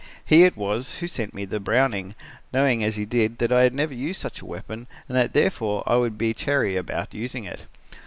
[0.25, 2.15] He it was, who sent me the Browning,
[2.51, 5.83] knowing as he did that I had never used such a weapon and that therefore
[5.85, 7.65] I would be chary about using it.